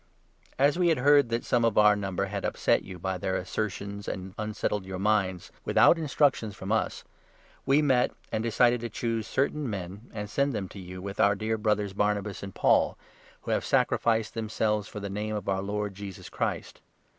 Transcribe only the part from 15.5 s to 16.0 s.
Lord,